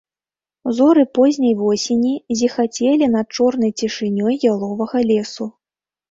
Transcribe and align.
Зоры 0.75 1.01
позняй 1.17 1.51
восені 1.59 2.13
зіхацелі 2.39 3.09
над 3.15 3.27
чорнай 3.39 3.71
цішынёй 3.81 4.39
яловага 4.53 4.97
лесу. 5.11 5.49